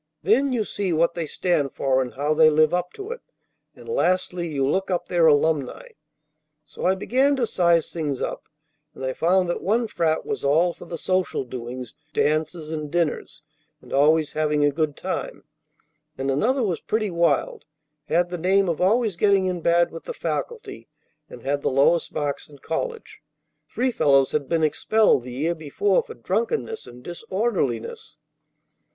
[0.23, 3.21] Then you see what they stand for, and how they live up to it;
[3.75, 5.89] and lastly you look up their alumni.'
[6.65, 8.45] So I began to size things up,
[8.95, 13.43] and I found that one frat was all for the social doings, dances, and dinners,
[13.79, 15.43] and always having a good time;
[16.17, 17.65] and another was pretty wild,
[18.05, 20.87] had the name of always getting in bad with the faculty,
[21.29, 23.21] and had the lowest marks in college;
[23.71, 28.17] three fellows had been expelled the year before for drunkenness and disorderliness.